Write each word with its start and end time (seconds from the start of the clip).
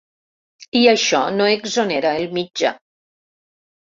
I 0.79 0.79
això 0.93 1.21
no 1.35 1.49
exonera 1.57 2.17
el 2.23 2.27
mitjà. 2.39 2.77